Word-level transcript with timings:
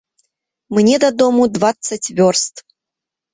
Мне 0.77 0.95
дадому 1.03 1.43
дваццаць 1.59 2.13
вёрст. 2.21 2.65